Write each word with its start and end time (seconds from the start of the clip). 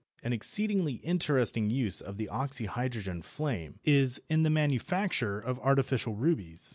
An 0.23 0.33
exceedingly 0.33 0.93
interesting 0.93 1.69
use 1.69 2.01
of 2.01 2.17
the 2.17 2.27
oxyhydrogen 2.31 3.21
flame 3.23 3.79
is 3.83 4.19
in 4.31 4.41
the 4.41 4.49
manufacture 4.49 5.39
of 5.39 5.59
artificial 5.59 6.15
rubies. 6.15 6.69